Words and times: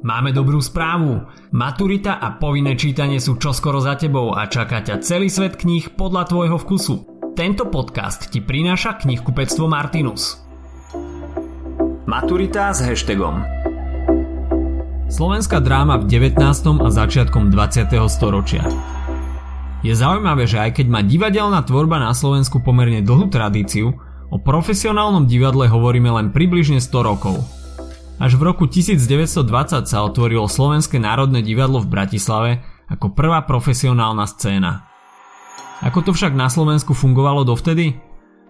Máme 0.00 0.32
dobrú 0.32 0.64
správu. 0.64 1.28
Maturita 1.52 2.16
a 2.16 2.32
povinné 2.40 2.72
čítanie 2.72 3.20
sú 3.20 3.36
čoskoro 3.36 3.84
za 3.84 4.00
tebou 4.00 4.32
a 4.32 4.48
čaká 4.48 4.80
ťa 4.80 5.04
celý 5.04 5.28
svet 5.28 5.60
kníh 5.60 5.92
podľa 5.92 6.24
tvojho 6.24 6.56
vkusu. 6.56 6.94
Tento 7.36 7.68
podcast 7.68 8.32
ti 8.32 8.40
prináša 8.40 8.96
knihkupectvo 8.96 9.68
Martinus. 9.68 10.40
Maturita 12.08 12.72
s 12.72 12.80
hashtagom 12.80 13.44
Slovenská 15.12 15.60
dráma 15.60 16.00
v 16.00 16.08
19. 16.08 16.40
a 16.80 16.88
začiatkom 16.88 17.52
20. 17.52 17.92
storočia. 18.08 18.64
Je 19.84 19.92
zaujímavé, 19.92 20.48
že 20.48 20.64
aj 20.64 20.80
keď 20.80 20.86
má 20.88 21.04
divadelná 21.04 21.60
tvorba 21.68 22.00
na 22.00 22.16
Slovensku 22.16 22.64
pomerne 22.64 23.04
dlhú 23.04 23.28
tradíciu, 23.28 23.92
o 24.32 24.36
profesionálnom 24.40 25.28
divadle 25.28 25.68
hovoríme 25.68 26.08
len 26.08 26.32
približne 26.32 26.80
100 26.80 26.88
rokov– 27.04 27.36
až 28.20 28.36
v 28.36 28.42
roku 28.44 28.68
1920 28.68 29.88
sa 29.88 29.98
otvorilo 30.04 30.44
Slovenské 30.44 31.00
národné 31.00 31.40
divadlo 31.40 31.80
v 31.80 31.88
Bratislave 31.88 32.50
ako 32.92 33.16
prvá 33.16 33.40
profesionálna 33.48 34.28
scéna. 34.28 34.84
Ako 35.80 36.04
to 36.04 36.12
však 36.12 36.36
na 36.36 36.52
Slovensku 36.52 36.92
fungovalo 36.92 37.48
dovtedy? 37.48 37.96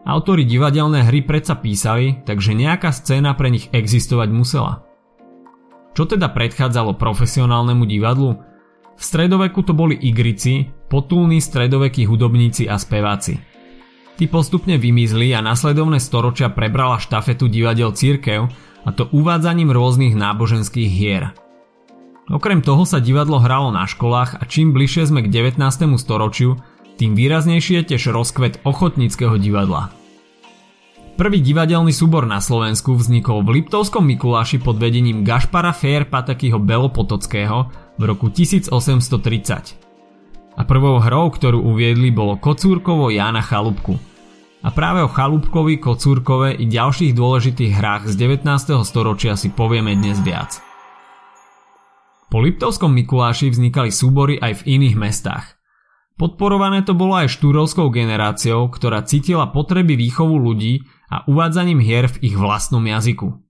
Autori 0.02 0.42
divadelné 0.42 1.06
hry 1.06 1.22
predsa 1.22 1.54
písali, 1.54 2.26
takže 2.26 2.56
nejaká 2.58 2.90
scéna 2.90 3.38
pre 3.38 3.54
nich 3.54 3.70
existovať 3.70 4.28
musela. 4.34 4.82
Čo 5.94 6.10
teda 6.10 6.34
predchádzalo 6.34 6.98
profesionálnemu 6.98 7.84
divadlu? 7.86 8.30
V 8.98 9.02
stredoveku 9.02 9.62
to 9.62 9.70
boli 9.70 9.94
igrici, 9.94 10.66
potulní 10.90 11.38
stredovekí 11.38 12.10
hudobníci 12.10 12.66
a 12.66 12.74
speváci. 12.74 13.49
Tí 14.20 14.28
postupne 14.28 14.76
vymizli 14.76 15.32
a 15.32 15.40
nasledovné 15.40 15.96
storočia 15.96 16.52
prebrala 16.52 17.00
štafetu 17.00 17.48
divadel 17.48 17.96
církev, 17.96 18.52
a 18.84 18.92
to 18.92 19.08
uvádzaním 19.16 19.72
rôznych 19.72 20.12
náboženských 20.12 20.90
hier. 20.92 21.32
Okrem 22.28 22.60
toho 22.60 22.84
sa 22.84 23.00
divadlo 23.00 23.40
hralo 23.40 23.72
na 23.72 23.88
školách 23.88 24.36
a 24.36 24.44
čím 24.44 24.76
bližšie 24.76 25.08
sme 25.08 25.24
k 25.24 25.32
19. 25.32 25.56
storočiu, 25.96 26.60
tým 27.00 27.16
výraznejšie 27.16 27.80
je 27.80 27.96
tiež 27.96 28.12
rozkvet 28.12 28.60
ochotníckého 28.60 29.40
divadla. 29.40 29.88
Prvý 31.16 31.40
divadelný 31.40 31.96
súbor 31.96 32.28
na 32.28 32.44
Slovensku 32.44 33.00
vznikol 33.00 33.40
v 33.40 33.64
Liptovskom 33.64 34.04
Mikuláši 34.04 34.60
pod 34.60 34.76
vedením 34.76 35.24
Gašpara 35.24 35.72
Fér 35.72 36.04
Patakyho 36.04 36.60
Belopotockého 36.60 37.72
v 37.96 38.02
roku 38.04 38.28
1830. 38.28 40.60
A 40.60 40.62
prvou 40.68 41.00
hrou, 41.00 41.32
ktorú 41.32 41.72
uviedli, 41.72 42.12
bolo 42.12 42.36
Kocúrkovo 42.36 43.08
Jána 43.08 43.40
Chalúbku– 43.40 43.96
a 44.60 44.68
práve 44.68 45.00
o 45.00 45.08
Chalúbkovi, 45.08 45.80
Kocúrkove 45.80 46.52
i 46.52 46.68
ďalších 46.68 47.16
dôležitých 47.16 47.72
hrách 47.80 48.12
z 48.12 48.14
19. 48.20 48.44
storočia 48.84 49.32
si 49.32 49.48
povieme 49.48 49.96
dnes 49.96 50.20
viac. 50.20 50.60
Po 52.28 52.38
Liptovskom 52.38 52.92
Mikuláši 52.92 53.50
vznikali 53.50 53.90
súbory 53.90 54.36
aj 54.38 54.62
v 54.62 54.78
iných 54.78 54.96
mestách. 55.00 55.58
Podporované 56.20 56.84
to 56.84 56.92
bolo 56.92 57.16
aj 57.16 57.32
štúrovskou 57.32 57.88
generáciou, 57.88 58.68
ktorá 58.68 59.00
cítila 59.08 59.48
potreby 59.48 59.96
výchovu 59.96 60.36
ľudí 60.36 60.84
a 61.08 61.24
uvádzaním 61.24 61.80
hier 61.80 62.06
v 62.12 62.20
ich 62.30 62.36
vlastnom 62.36 62.84
jazyku. 62.84 63.40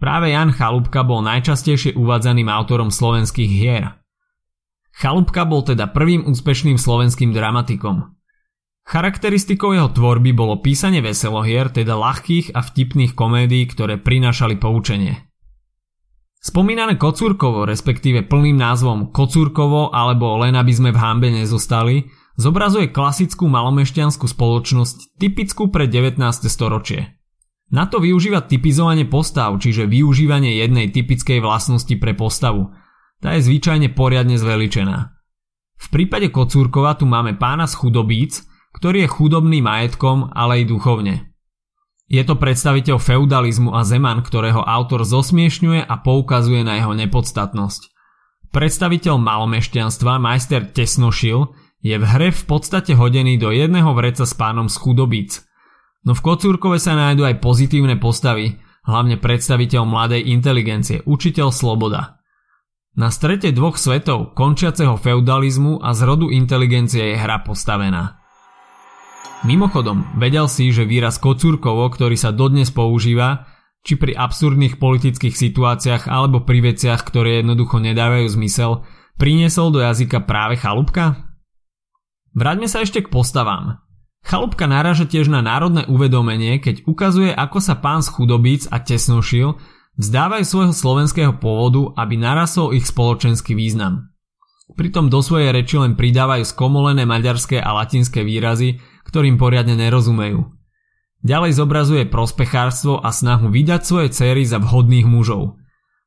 Práve 0.00 0.32
Jan 0.32 0.56
Chalúbka 0.56 1.04
bol 1.04 1.20
najčastejšie 1.20 1.92
uvádzaným 2.00 2.48
autorom 2.48 2.88
slovenských 2.88 3.52
hier. 3.52 4.00
Chalúbka 4.96 5.44
bol 5.44 5.60
teda 5.60 5.92
prvým 5.92 6.24
úspešným 6.24 6.80
slovenským 6.80 7.36
dramatikom– 7.36 7.96
Charakteristikou 8.90 9.70
jeho 9.70 9.86
tvorby 9.94 10.34
bolo 10.34 10.58
písanie 10.58 10.98
veselohier, 10.98 11.70
teda 11.70 11.94
ľahkých 11.94 12.58
a 12.58 12.58
vtipných 12.58 13.14
komédií, 13.14 13.62
ktoré 13.70 14.02
prinášali 14.02 14.58
poučenie. 14.58 15.30
Spomínané 16.42 16.98
Kocúrkovo, 16.98 17.70
respektíve 17.70 18.26
plným 18.26 18.58
názvom 18.58 19.14
Kocúrkovo 19.14 19.94
alebo 19.94 20.34
Len 20.42 20.58
aby 20.58 20.72
sme 20.74 20.90
v 20.90 20.98
hambe 20.98 21.30
nezostali, 21.30 22.10
zobrazuje 22.34 22.90
klasickú 22.90 23.46
malomešťanskú 23.46 24.26
spoločnosť 24.26 25.14
typickú 25.22 25.70
pre 25.70 25.86
19. 25.86 26.18
storočie. 26.50 27.14
Na 27.70 27.86
to 27.86 28.02
využíva 28.02 28.42
typizovanie 28.42 29.06
postav, 29.06 29.54
čiže 29.62 29.86
využívanie 29.86 30.58
jednej 30.58 30.90
typickej 30.90 31.38
vlastnosti 31.38 31.94
pre 31.94 32.18
postavu. 32.18 32.74
Tá 33.22 33.38
je 33.38 33.46
zvyčajne 33.46 33.94
poriadne 33.94 34.34
zveličená. 34.34 35.14
V 35.78 35.86
prípade 35.94 36.34
Kocúrkova 36.34 36.98
tu 36.98 37.06
máme 37.06 37.38
pána 37.38 37.70
z 37.70 37.78
chudobíc, 37.78 38.49
ktorý 38.74 39.04
je 39.06 39.12
chudobný 39.12 39.58
majetkom, 39.62 40.30
ale 40.34 40.62
i 40.62 40.64
duchovne. 40.64 41.30
Je 42.10 42.22
to 42.26 42.34
predstaviteľ 42.34 42.98
feudalizmu 42.98 43.70
a 43.70 43.86
zeman, 43.86 44.26
ktorého 44.26 44.66
autor 44.66 45.06
zosmiešňuje 45.06 45.86
a 45.86 45.94
poukazuje 46.02 46.66
na 46.66 46.82
jeho 46.82 46.90
nepodstatnosť. 46.98 47.86
Predstaviteľ 48.50 49.14
malomešťanstva, 49.14 50.18
majster 50.18 50.66
Tesnošil, 50.66 51.54
je 51.80 51.96
v 51.96 52.04
hre 52.04 52.28
v 52.34 52.42
podstate 52.44 52.98
hodený 52.98 53.38
do 53.38 53.54
jedného 53.54 53.94
vreca 53.94 54.26
s 54.26 54.34
pánom 54.34 54.66
z 54.66 54.76
chudobíc. 54.76 55.46
No 56.02 56.18
v 56.18 56.20
Kocúrkove 56.20 56.82
sa 56.82 56.98
nájdú 56.98 57.24
aj 57.24 57.38
pozitívne 57.38 57.96
postavy, 57.96 58.58
hlavne 58.84 59.16
predstaviteľ 59.16 59.82
mladej 59.86 60.34
inteligencie, 60.34 61.06
učiteľ 61.06 61.54
Sloboda. 61.54 62.20
Na 62.98 63.08
strete 63.14 63.54
dvoch 63.54 63.78
svetov, 63.78 64.34
končiaceho 64.34 64.98
feudalizmu 64.98 65.78
a 65.78 65.94
zrodu 65.94 66.28
inteligencie 66.34 67.14
je 67.14 67.16
hra 67.16 67.46
postavená. 67.46 68.19
Mimochodom, 69.40 70.04
vedel 70.20 70.46
si, 70.52 70.68
že 70.68 70.84
výraz 70.84 71.16
kocúrkovo, 71.16 71.88
ktorý 71.88 72.12
sa 72.12 72.28
dodnes 72.28 72.68
používa, 72.68 73.48
či 73.80 73.96
pri 73.96 74.12
absurdných 74.12 74.76
politických 74.76 75.32
situáciách 75.32 76.12
alebo 76.12 76.44
pri 76.44 76.72
veciach, 76.72 77.00
ktoré 77.00 77.40
jednoducho 77.40 77.80
nedávajú 77.80 78.28
zmysel, 78.36 78.84
priniesol 79.16 79.72
do 79.72 79.80
jazyka 79.80 80.28
práve 80.28 80.60
chalúbka? 80.60 81.32
Vráťme 82.36 82.68
sa 82.68 82.84
ešte 82.84 83.00
k 83.00 83.08
postavám. 83.08 83.80
Chalúbka 84.20 84.68
naráža 84.68 85.08
tiež 85.08 85.32
na 85.32 85.40
národné 85.40 85.88
uvedomenie, 85.88 86.60
keď 86.60 86.84
ukazuje, 86.84 87.32
ako 87.32 87.58
sa 87.64 87.80
pán 87.80 88.04
z 88.04 88.12
chudobíc 88.12 88.68
a 88.68 88.76
tesnošil 88.84 89.56
vzdávajú 89.96 90.44
svojho 90.44 90.74
slovenského 90.76 91.32
pôvodu, 91.40 91.96
aby 91.96 92.20
narasol 92.20 92.76
ich 92.76 92.84
spoločenský 92.84 93.56
význam. 93.56 94.12
Pritom 94.76 95.10
do 95.10 95.18
svojej 95.18 95.50
reči 95.50 95.80
len 95.80 95.98
pridávajú 95.98 96.46
skomolené 96.46 97.02
maďarské 97.08 97.58
a 97.58 97.74
latinské 97.74 98.22
výrazy, 98.22 98.78
ktorým 99.10 99.34
poriadne 99.34 99.74
nerozumejú. 99.74 100.46
Ďalej 101.20 101.58
zobrazuje 101.58 102.08
prospechárstvo 102.08 103.02
a 103.02 103.10
snahu 103.10 103.50
vydať 103.50 103.82
svoje 103.82 104.08
céry 104.14 104.46
za 104.46 104.62
vhodných 104.62 105.04
mužov. 105.04 105.60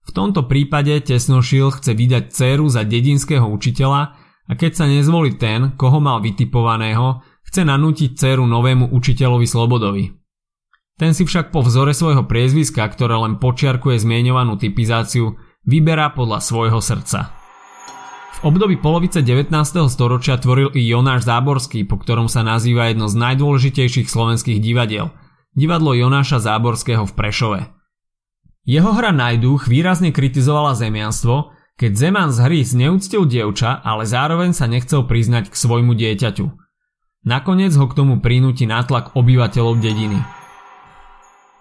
V 0.03 0.11
tomto 0.15 0.47
prípade 0.47 0.95
Tesnošil 1.03 1.75
chce 1.79 1.91
vydať 1.93 2.23
céru 2.31 2.71
za 2.71 2.87
dedinského 2.87 3.45
učiteľa 3.45 4.01
a 4.47 4.51
keď 4.55 4.71
sa 4.73 4.85
nezvolí 4.87 5.35
ten, 5.35 5.75
koho 5.75 5.99
mal 5.99 6.23
vytipovaného, 6.23 7.21
chce 7.45 7.61
nanútiť 7.67 8.15
céru 8.17 8.47
novému 8.47 8.89
učiteľovi 8.89 9.47
Slobodovi. 9.47 10.05
Ten 10.97 11.11
si 11.11 11.27
však 11.27 11.51
po 11.51 11.61
vzore 11.61 11.91
svojho 11.91 12.25
priezviska, 12.25 12.87
ktoré 12.87 13.19
len 13.19 13.37
počiarkuje 13.37 14.01
zmienovanú 14.01 14.57
typizáciu, 14.57 15.37
vyberá 15.67 16.11
podľa 16.11 16.39
svojho 16.41 16.79
srdca 16.81 17.42
období 18.41 18.81
polovice 18.81 19.21
19. 19.21 19.53
storočia 19.93 20.41
tvoril 20.41 20.73
i 20.73 20.81
Jonáš 20.81 21.29
Záborský, 21.29 21.85
po 21.85 22.01
ktorom 22.01 22.25
sa 22.25 22.41
nazýva 22.41 22.89
jedno 22.89 23.05
z 23.05 23.19
najdôležitejších 23.21 24.09
slovenských 24.09 24.57
divadiel. 24.57 25.13
Divadlo 25.53 25.93
Jonáša 25.93 26.41
Záborského 26.41 27.05
v 27.05 27.13
Prešove. 27.13 27.59
Jeho 28.65 28.89
hra 28.97 29.13
Najduch 29.13 29.69
výrazne 29.69 30.09
kritizovala 30.09 30.73
zemianstvo, 30.73 31.53
keď 31.77 31.91
Zeman 31.93 32.33
z 32.33 32.41
hry 32.41 32.59
zneúctil 32.65 33.29
dievča, 33.29 33.77
ale 33.85 34.09
zároveň 34.09 34.57
sa 34.57 34.65
nechcel 34.65 35.05
priznať 35.05 35.53
k 35.53 35.59
svojmu 35.59 35.93
dieťaťu. 35.93 36.49
Nakoniec 37.29 37.77
ho 37.77 37.85
k 37.85 37.93
tomu 37.93 38.17
prinúti 38.17 38.65
nátlak 38.65 39.13
obyvateľov 39.13 39.77
dediny. 39.77 40.17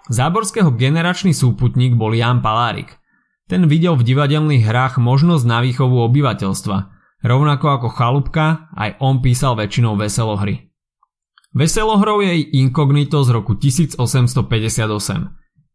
Záborského 0.09 0.73
generačný 0.73 1.37
súputník 1.37 2.01
bol 2.01 2.17
Jan 2.17 2.41
Palárik– 2.41 2.97
ten 3.53 3.69
videl 3.69 4.01
v 4.01 4.09
divadelných 4.09 4.65
hrách 4.65 4.97
možnosť 4.97 5.45
na 5.45 5.61
výchovu 5.61 6.01
obyvateľstva, 6.09 6.77
rovnako 7.21 7.67
ako 7.69 7.89
Chalúbka, 7.93 8.73
aj 8.73 8.97
on 8.97 9.21
písal 9.21 9.61
väčšinou 9.61 9.93
veselohry. 10.01 10.73
Veselohrou 11.53 12.25
je 12.25 12.49
Inkognito 12.65 13.21
z 13.21 13.29
roku 13.29 13.53
1858. 13.61 14.41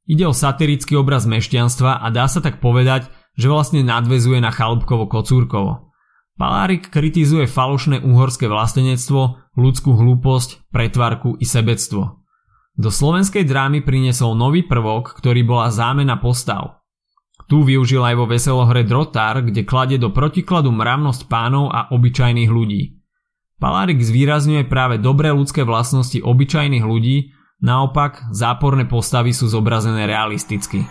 Ide 0.09 0.25
o 0.25 0.33
satirický 0.33 0.97
obraz 0.97 1.29
mešťanstva 1.29 2.01
a 2.01 2.07
dá 2.09 2.25
sa 2.25 2.41
tak 2.41 2.65
povedať, 2.65 3.13
že 3.37 3.45
vlastne 3.45 3.85
nadvezuje 3.85 4.41
na 4.41 4.49
Chalúbkovo 4.49 5.05
Kocúrkovo. 5.05 5.93
Palárik 6.33 6.89
kritizuje 6.89 7.45
falošné 7.45 8.01
uhorské 8.01 8.49
vlastenectvo, 8.49 9.53
ľudskú 9.53 9.93
hlúposť, 9.93 10.65
pretvarku 10.73 11.37
i 11.37 11.45
sebectvo. 11.45 12.25
Do 12.73 12.89
slovenskej 12.89 13.45
drámy 13.45 13.85
priniesol 13.85 14.33
nový 14.33 14.65
prvok, 14.65 15.13
ktorý 15.13 15.45
bola 15.45 15.69
zámena 15.69 16.17
postav. 16.17 16.76
Tu 17.47 17.63
využil 17.63 18.03
aj 18.03 18.15
vo 18.19 18.27
veselohre 18.27 18.83
Drotár, 18.83 19.39
kde 19.39 19.63
kladie 19.63 19.95
do 19.95 20.11
protikladu 20.11 20.67
mravnosť 20.75 21.31
pánov 21.31 21.71
a 21.71 21.87
obyčajných 21.95 22.51
ľudí. 22.51 22.99
Palárik 23.57 24.03
zvýrazňuje 24.03 24.67
práve 24.67 24.99
dobré 24.99 25.31
ľudské 25.31 25.63
vlastnosti 25.63 26.19
obyčajných 26.19 26.83
ľudí, 26.83 27.31
naopak 27.63 28.29
záporné 28.35 28.85
postavy 28.85 29.31
sú 29.31 29.47
zobrazené 29.47 30.05
realisticky. 30.05 30.85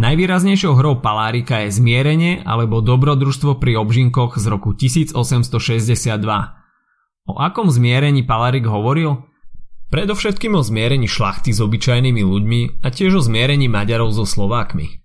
Najvýraznejšou 0.00 0.80
hrou 0.80 0.96
Palárika 1.04 1.60
je 1.68 1.76
Zmierenie 1.76 2.40
alebo 2.40 2.80
Dobrodružstvo 2.80 3.60
pri 3.60 3.76
obžinkoch 3.76 4.40
z 4.40 4.48
roku 4.48 4.72
1862. 4.72 5.12
O 7.28 7.36
akom 7.36 7.68
zmierení 7.68 8.24
Palárik 8.24 8.64
hovoril? 8.64 9.28
Predovšetkým 9.92 10.56
o 10.56 10.64
zmierení 10.64 11.04
šlachty 11.04 11.52
s 11.52 11.60
obyčajnými 11.60 12.22
ľuďmi 12.24 12.60
a 12.80 12.88
tiež 12.88 13.20
o 13.20 13.22
zmierení 13.22 13.68
Maďarov 13.68 14.16
so 14.16 14.24
Slovákmi. 14.24 14.99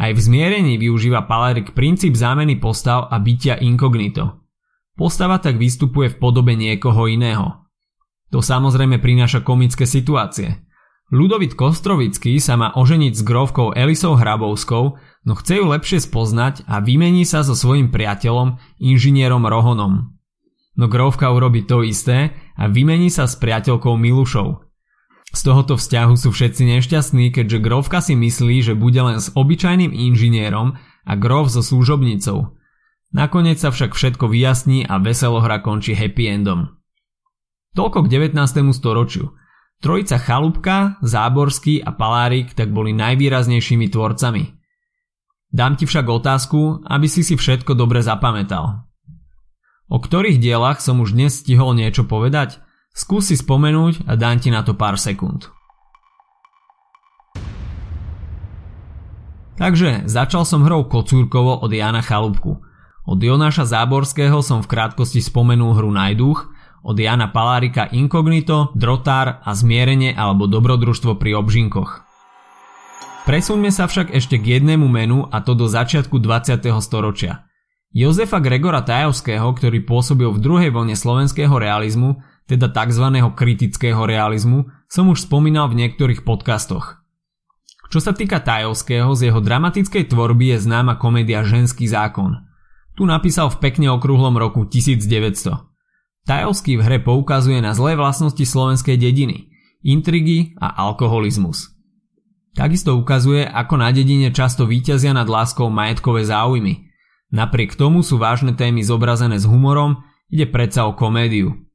Aj 0.00 0.10
v 0.16 0.20
zmierení 0.20 0.80
využíva 0.80 1.28
Palárik 1.28 1.76
princíp 1.76 2.16
zámeny 2.16 2.56
postav 2.56 3.12
a 3.12 3.20
bytia 3.20 3.60
inkognito. 3.60 4.40
Postava 4.96 5.36
tak 5.36 5.60
vystupuje 5.60 6.08
v 6.08 6.16
podobe 6.16 6.56
niekoho 6.56 7.04
iného. 7.04 7.68
To 8.32 8.40
samozrejme 8.40 8.96
prináša 8.96 9.44
komické 9.44 9.84
situácie– 9.84 10.56
Ludovit 11.10 11.58
Kostrovický 11.58 12.38
sa 12.38 12.54
má 12.54 12.70
oženiť 12.70 13.18
s 13.18 13.26
grovkou 13.26 13.74
Elisou 13.74 14.14
Hrabovskou, 14.14 14.94
no 15.26 15.32
chce 15.34 15.58
ju 15.58 15.66
lepšie 15.66 15.98
spoznať 15.98 16.70
a 16.70 16.78
vymení 16.78 17.26
sa 17.26 17.42
so 17.42 17.58
svojím 17.58 17.90
priateľom, 17.90 18.62
inžinierom 18.78 19.42
Rohonom. 19.42 20.14
No 20.78 20.86
grovka 20.86 21.34
urobí 21.34 21.66
to 21.66 21.82
isté 21.82 22.30
a 22.54 22.70
vymení 22.70 23.10
sa 23.10 23.26
s 23.26 23.34
priateľkou 23.42 23.98
Milušou. 23.98 24.69
Z 25.30 25.40
tohoto 25.46 25.78
vzťahu 25.78 26.14
sú 26.18 26.34
všetci 26.34 26.62
nešťastní, 26.66 27.30
keďže 27.30 27.62
grovka 27.62 28.02
si 28.02 28.18
myslí, 28.18 28.66
že 28.66 28.74
bude 28.74 28.98
len 28.98 29.22
s 29.22 29.30
obyčajným 29.30 29.94
inžinierom 29.94 30.74
a 31.06 31.12
grov 31.14 31.50
so 31.50 31.62
služobnicou. 31.62 32.58
Nakoniec 33.14 33.58
sa 33.62 33.70
však 33.70 33.94
všetko 33.94 34.30
vyjasní 34.30 34.86
a 34.86 34.98
veselohra 34.98 35.62
končí 35.62 35.94
happy 35.94 36.30
endom. 36.30 36.78
Toľko 37.78 38.06
k 38.06 38.30
19. 38.30 38.74
storočiu– 38.74 39.30
Trojica 39.80 40.20
Chalúbka, 40.20 41.00
Záborský 41.00 41.80
a 41.80 41.96
Palárik 41.96 42.52
tak 42.52 42.68
boli 42.68 42.92
najvýraznejšími 42.92 43.88
tvorcami. 43.88 44.44
Dám 45.48 45.80
ti 45.80 45.88
však 45.88 46.04
otázku, 46.04 46.84
aby 46.84 47.08
si 47.08 47.24
si 47.24 47.34
všetko 47.34 47.72
dobre 47.72 48.04
zapamätal. 48.04 48.84
O 49.88 49.98
ktorých 49.98 50.36
dielach 50.36 50.84
som 50.84 51.00
už 51.00 51.16
dnes 51.16 51.40
stihol 51.40 51.72
niečo 51.72 52.04
povedať? 52.04 52.60
Skús 52.90 53.30
si 53.30 53.36
spomenúť 53.38 54.06
a 54.10 54.18
dám 54.18 54.42
ti 54.42 54.50
na 54.50 54.66
to 54.66 54.74
pár 54.74 54.98
sekúnd. 54.98 55.48
Takže 59.60 60.08
začal 60.08 60.48
som 60.48 60.64
hrou 60.64 60.88
Kocúrkovo 60.88 61.60
od 61.60 61.68
Jana 61.68 62.00
Chalúbku. 62.00 62.64
Od 63.04 63.20
Jonáša 63.20 63.68
Záborského 63.68 64.40
som 64.40 64.64
v 64.64 64.70
krátkosti 64.72 65.20
spomenul 65.20 65.76
hru 65.76 65.92
Najduch 65.92 66.48
od 66.80 66.96
Jana 66.96 67.28
Palárika 67.28 67.92
Inkognito, 67.92 68.72
Drotár 68.72 69.44
a 69.44 69.50
Zmierenie 69.52 70.16
alebo 70.16 70.48
Dobrodružstvo 70.48 71.20
pri 71.20 71.36
obžinkoch. 71.36 72.00
Presuňme 73.28 73.68
sa 73.68 73.84
však 73.84 74.16
ešte 74.16 74.40
k 74.40 74.58
jednému 74.58 74.88
menu 74.88 75.28
a 75.28 75.44
to 75.44 75.52
do 75.52 75.68
začiatku 75.68 76.16
20. 76.16 76.64
storočia. 76.80 77.44
Jozefa 77.92 78.40
Gregora 78.40 78.80
Tajovského, 78.80 79.44
ktorý 79.44 79.84
pôsobil 79.84 80.30
v 80.32 80.40
druhej 80.40 80.70
vlne 80.72 80.96
slovenského 80.96 81.52
realizmu, 81.52 82.22
teda 82.50 82.66
tzv. 82.74 83.06
kritického 83.38 84.02
realizmu, 84.02 84.66
som 84.90 85.06
už 85.06 85.30
spomínal 85.30 85.70
v 85.70 85.86
niektorých 85.86 86.26
podcastoch. 86.26 86.98
Čo 87.90 88.02
sa 88.02 88.10
týka 88.10 88.42
Tajovského, 88.42 89.14
z 89.14 89.30
jeho 89.30 89.38
dramatickej 89.38 90.10
tvorby 90.10 90.54
je 90.54 90.66
známa 90.66 90.98
komédia 90.98 91.46
Ženský 91.46 91.86
zákon. 91.86 92.42
Tu 92.98 93.06
napísal 93.06 93.54
v 93.54 93.62
pekne 93.62 93.94
okrúhlom 93.94 94.34
roku 94.34 94.66
1900. 94.66 95.06
Tajovský 96.26 96.78
v 96.78 96.82
hre 96.86 96.98
poukazuje 97.02 97.62
na 97.62 97.74
zlé 97.74 97.94
vlastnosti 97.94 98.42
slovenskej 98.42 98.98
dediny, 98.98 99.50
intrigy 99.82 100.54
a 100.58 100.74
alkoholizmus. 100.74 101.70
Takisto 102.54 102.98
ukazuje, 102.98 103.46
ako 103.46 103.78
na 103.78 103.94
dedine 103.94 104.34
často 104.34 104.66
víťazia 104.66 105.14
nad 105.14 105.30
láskou 105.30 105.70
majetkové 105.70 106.26
záujmy. 106.26 106.90
Napriek 107.30 107.78
tomu 107.78 108.02
sú 108.02 108.18
vážne 108.18 108.58
témy 108.58 108.82
zobrazené 108.82 109.38
s 109.38 109.46
humorom, 109.46 110.02
ide 110.30 110.50
predsa 110.50 110.86
o 110.90 110.98
komédiu. 110.98 111.69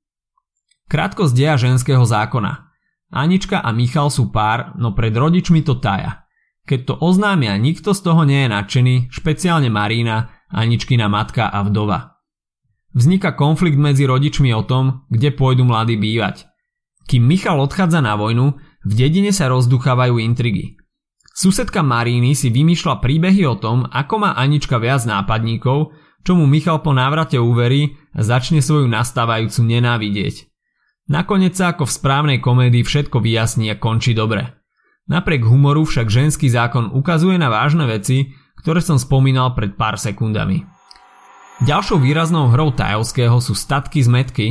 Krátko 0.85 1.25
z 1.25 1.33
deja 1.33 1.57
ženského 1.57 2.05
zákona. 2.05 2.69
Anička 3.09 3.57
a 3.57 3.73
Michal 3.73 4.13
sú 4.13 4.29
pár, 4.29 4.77
no 4.77 4.93
pred 4.93 5.13
rodičmi 5.13 5.65
to 5.65 5.81
taja. 5.81 6.25
Keď 6.65 6.79
to 6.85 6.93
oznámia, 7.01 7.57
nikto 7.57 7.93
z 7.93 8.01
toho 8.01 8.25
nie 8.25 8.45
je 8.45 8.49
nadšený, 8.49 8.95
špeciálne 9.13 9.69
Marína, 9.69 10.33
Aničkina 10.49 11.09
matka 11.09 11.49
a 11.49 11.61
vdova. 11.65 12.21
Vzniká 12.93 13.33
konflikt 13.33 13.77
medzi 13.77 14.05
rodičmi 14.05 14.53
o 14.53 14.65
tom, 14.65 15.05
kde 15.09 15.33
pôjdu 15.33 15.65
mladí 15.65 15.97
bývať. 15.97 16.47
Kým 17.05 17.21
Michal 17.21 17.61
odchádza 17.61 18.01
na 18.01 18.17
vojnu, 18.17 18.57
v 18.85 18.91
dedine 18.93 19.29
sa 19.29 19.49
rozduchávajú 19.49 20.21
intrigy. 20.21 20.77
Susedka 21.35 21.83
Maríny 21.83 22.31
si 22.37 22.47
vymýšľa 22.47 23.03
príbehy 23.03 23.43
o 23.45 23.59
tom, 23.59 23.83
ako 23.89 24.23
má 24.23 24.31
Anička 24.39 24.79
viac 24.79 25.03
nápadníkov, 25.03 25.91
čomu 26.23 26.47
Michal 26.47 26.79
po 26.79 26.95
návrate 26.95 27.37
uverí 27.37 27.93
a 28.15 28.23
začne 28.23 28.63
svoju 28.63 28.87
nastávajúcu 28.87 29.61
nenávidieť. 29.65 30.54
Nakoniec 31.05 31.53
sa 31.53 31.73
ako 31.73 31.85
v 31.85 31.95
správnej 32.01 32.37
komédii 32.41 32.81
všetko 32.81 33.21
vyjasní 33.21 33.69
a 33.69 33.77
končí 33.77 34.17
dobre. 34.17 34.57
Napriek 35.05 35.45
humoru 35.45 35.85
však 35.85 36.09
ženský 36.09 36.49
zákon 36.49 36.89
ukazuje 36.89 37.37
na 37.37 37.53
vážne 37.53 37.85
veci, 37.85 38.33
ktoré 38.57 38.81
som 38.81 38.97
spomínal 38.97 39.53
pred 39.53 39.77
pár 39.77 40.01
sekundami. 40.01 40.65
Ďalšou 41.61 42.01
výraznou 42.01 42.49
hrou 42.49 42.73
Tajovského 42.73 43.37
sú 43.37 43.53
statky 43.53 44.01
z 44.01 44.09
metky, 44.09 44.47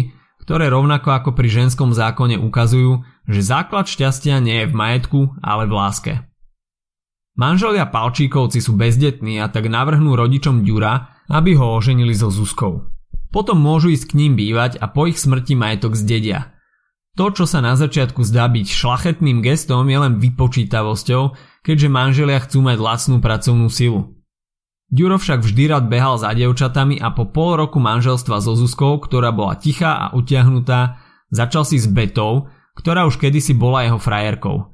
ktoré 0.46 0.70
rovnako 0.70 1.10
ako 1.10 1.30
pri 1.34 1.50
ženskom 1.50 1.90
zákone 1.90 2.38
ukazujú, 2.38 3.02
že 3.26 3.40
základ 3.42 3.90
šťastia 3.90 4.38
nie 4.38 4.62
je 4.62 4.70
v 4.70 4.78
majetku, 4.78 5.20
ale 5.42 5.66
v 5.66 5.72
láske. 5.74 6.12
Manželia 7.34 7.90
Palčíkovci 7.90 8.62
sú 8.62 8.78
bezdetní 8.78 9.42
a 9.42 9.50
tak 9.50 9.66
navrhnú 9.66 10.14
rodičom 10.14 10.62
Ďura, 10.62 11.26
aby 11.26 11.58
ho 11.58 11.74
oženili 11.74 12.14
so 12.14 12.30
Zuzkou. 12.30 12.93
Potom 13.34 13.58
môžu 13.58 13.90
ísť 13.90 14.14
k 14.14 14.16
ním 14.22 14.38
bývať 14.38 14.78
a 14.78 14.86
po 14.86 15.10
ich 15.10 15.18
smrti 15.18 15.58
majetok 15.58 15.98
zdedia. 15.98 16.54
To, 17.18 17.34
čo 17.34 17.50
sa 17.50 17.58
na 17.58 17.74
začiatku 17.74 18.22
zdá 18.22 18.46
byť 18.46 18.66
šlachetným 18.70 19.42
gestom, 19.42 19.90
je 19.90 19.98
len 19.98 20.22
vypočítavosťou, 20.22 21.34
keďže 21.66 21.88
manželia 21.90 22.38
chcú 22.38 22.62
mať 22.62 22.78
lacnú 22.78 23.18
pracovnú 23.18 23.66
silu. 23.66 24.14
Ďuro 24.94 25.18
však 25.18 25.42
vždy 25.42 25.66
rád 25.66 25.90
behal 25.90 26.14
za 26.22 26.30
dievčatami 26.30 27.02
a 27.02 27.10
po 27.10 27.26
pol 27.26 27.58
roku 27.58 27.82
manželstva 27.82 28.38
so 28.38 28.54
Zuzkou, 28.54 29.02
ktorá 29.02 29.34
bola 29.34 29.58
tichá 29.58 29.98
a 29.98 30.06
utiahnutá, 30.14 31.02
začal 31.34 31.66
si 31.66 31.82
s 31.82 31.90
Betou, 31.90 32.46
ktorá 32.78 33.02
už 33.02 33.18
kedysi 33.18 33.58
bola 33.58 33.82
jeho 33.82 33.98
frajerkou. 33.98 34.70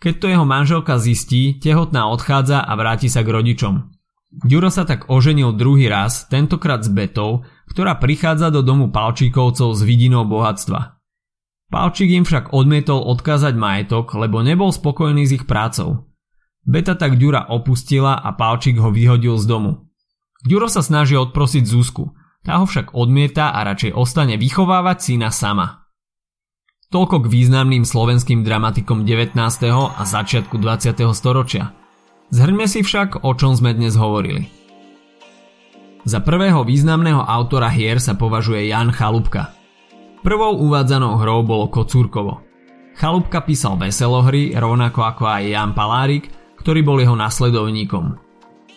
Keď 0.00 0.14
to 0.16 0.26
jeho 0.32 0.48
manželka 0.48 0.96
zistí, 0.96 1.60
tehotná 1.60 2.08
odchádza 2.08 2.64
a 2.64 2.72
vráti 2.80 3.12
sa 3.12 3.20
k 3.20 3.28
rodičom. 3.28 3.99
Ďuro 4.30 4.70
sa 4.70 4.86
tak 4.86 5.10
oženil 5.10 5.58
druhý 5.58 5.90
raz, 5.90 6.30
tentokrát 6.30 6.86
s 6.86 6.90
Betou, 6.90 7.42
ktorá 7.66 7.98
prichádza 7.98 8.54
do 8.54 8.62
domu 8.62 8.94
Palčíkovcov 8.94 9.74
s 9.74 9.82
vidinou 9.82 10.22
bohatstva. 10.22 11.02
Palčík 11.70 12.10
im 12.14 12.22
však 12.22 12.54
odmietol 12.54 13.02
odkázať 13.02 13.58
majetok, 13.58 14.14
lebo 14.14 14.42
nebol 14.42 14.70
spokojný 14.70 15.26
s 15.26 15.34
ich 15.34 15.44
prácou. 15.50 16.10
Beta 16.62 16.94
tak 16.94 17.18
Ďura 17.18 17.50
opustila 17.50 18.18
a 18.18 18.30
Palčík 18.34 18.78
ho 18.78 18.94
vyhodil 18.94 19.34
z 19.34 19.46
domu. 19.50 19.90
Ďuro 20.46 20.70
sa 20.70 20.82
snaží 20.82 21.18
odprosiť 21.18 21.66
Zuzku, 21.66 22.14
tá 22.46 22.62
ho 22.62 22.66
však 22.70 22.94
odmieta 22.94 23.50
a 23.50 23.66
radšej 23.66 23.92
ostane 23.98 24.38
vychovávať 24.38 24.98
syna 24.98 25.34
sama. 25.34 25.90
Toľko 26.90 27.26
k 27.26 27.30
významným 27.30 27.86
slovenským 27.86 28.42
dramatikom 28.42 29.06
19. 29.06 29.38
a 29.74 30.02
začiatku 30.02 30.58
20. 30.58 31.06
storočia. 31.14 31.79
Zhrňme 32.30 32.66
si 32.70 32.80
však, 32.86 33.26
o 33.26 33.30
čom 33.34 33.54
sme 33.54 33.74
dnes 33.74 33.98
hovorili. 33.98 34.46
Za 36.06 36.22
prvého 36.24 36.64
významného 36.64 37.20
autora 37.20 37.68
hier 37.68 38.00
sa 38.00 38.16
považuje 38.16 38.70
Jan 38.70 38.94
Chalúbka. 38.94 39.52
Prvou 40.24 40.56
uvádzanou 40.64 41.20
hrou 41.20 41.44
bolo 41.44 41.68
Kocúrkovo. 41.68 42.40
Chalúbka 42.96 43.44
písal 43.44 43.76
veselohry, 43.76 44.56
rovnako 44.56 45.00
ako 45.04 45.24
aj 45.28 45.42
Jan 45.48 45.72
Palárik 45.72 46.40
ktorý 46.60 46.84
bol 46.84 47.00
jeho 47.00 47.16
nasledovníkom. 47.16 48.20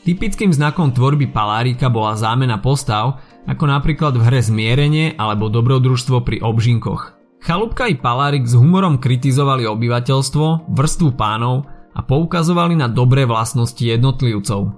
Typickým 0.04 0.52
znakom 0.52 0.92
tvorby 0.92 1.32
Palárika 1.32 1.88
bola 1.88 2.16
zámena 2.16 2.60
postav, 2.60 3.24
ako 3.48 3.64
napríklad 3.68 4.16
v 4.16 4.24
hre 4.24 4.40
Zmierenie 4.40 5.16
alebo 5.20 5.52
Dobrodružstvo 5.52 6.24
pri 6.24 6.40
obžinkoch. 6.44 7.20
Chalúbka 7.44 7.92
i 7.92 8.00
Palárik 8.00 8.48
s 8.48 8.56
humorom 8.56 9.00
kritizovali 9.00 9.68
obyvateľstvo, 9.68 10.72
vrstvu 10.72 11.10
pánov 11.20 11.68
a 11.94 12.02
poukazovali 12.02 12.74
na 12.78 12.90
dobré 12.90 13.24
vlastnosti 13.30 13.82
jednotlivcov. 13.82 14.74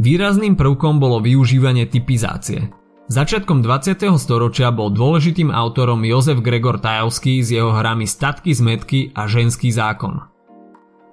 Výrazným 0.00 0.56
prvkom 0.56 0.96
bolo 0.96 1.20
využívanie 1.20 1.84
typizácie. 1.84 2.72
Začiatkom 3.10 3.60
20. 3.60 4.00
storočia 4.22 4.70
bol 4.70 4.94
dôležitým 4.94 5.50
autorom 5.50 5.98
Jozef 6.06 6.38
Gregor 6.46 6.78
Tajovský 6.78 7.42
s 7.42 7.50
jeho 7.50 7.74
hrami 7.74 8.06
Statky 8.06 8.54
z 8.54 8.60
metky 8.62 9.00
a 9.18 9.26
Ženský 9.26 9.74
zákon. 9.74 10.30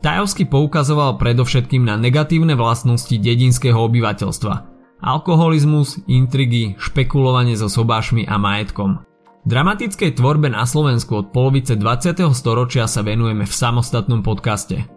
Tajovsky 0.05 0.45
poukazoval 0.45 1.17
predovšetkým 1.17 1.81
na 1.81 1.97
negatívne 1.97 2.53
vlastnosti 2.53 3.17
dedinského 3.17 3.81
obyvateľstva. 3.81 4.55
Alkoholizmus, 5.01 5.97
intrigy, 6.05 6.77
špekulovanie 6.77 7.57
so 7.57 7.65
sobášmi 7.65 8.29
a 8.29 8.37
majetkom. 8.37 9.01
Dramatickej 9.49 10.21
tvorbe 10.21 10.53
na 10.53 10.69
Slovensku 10.69 11.25
od 11.25 11.33
polovice 11.33 11.73
20. 11.79 12.29
storočia 12.37 12.85
sa 12.85 13.01
venujeme 13.01 13.49
v 13.49 13.53
samostatnom 13.53 14.21
podcaste. 14.21 14.96